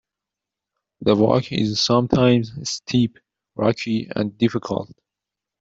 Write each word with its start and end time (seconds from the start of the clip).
The 1.01 1.15
walk 1.15 1.51
is 1.51 1.79
sometimes 1.79 2.53
steep, 2.67 3.19
rocky 3.55 4.09
and 4.15 4.35
difficult. 4.35 4.89